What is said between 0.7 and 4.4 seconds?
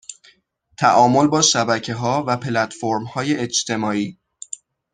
تعامل با شبکهها و پلتفرمهای اجتماعی